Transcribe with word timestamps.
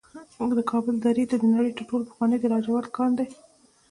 د 0.57 0.59
کابل 0.71 0.95
درې 1.05 1.23
د 1.27 1.33
نړۍ 1.55 1.71
تر 1.77 1.83
ټولو 1.89 2.03
پخوانی 2.09 2.37
د 2.39 2.45
لاجورد 2.53 2.87
کان 2.97 3.11
دی 3.17 3.27